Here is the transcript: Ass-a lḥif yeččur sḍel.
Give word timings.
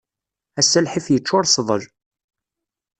Ass-a 0.59 0.79
lḥif 0.85 1.07
yeččur 1.09 1.45
sḍel. 1.47 1.83